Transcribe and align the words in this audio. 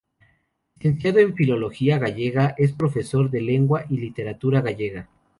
Licenciado 0.77 1.19
en 1.19 1.35
Filología 1.35 1.99
gallega, 1.99 2.55
es 2.57 2.71
profesor 2.73 3.29
de 3.29 3.41
Lengua 3.41 3.85
y 3.87 3.97
literatura 3.97 4.59
gallega. 4.59 5.07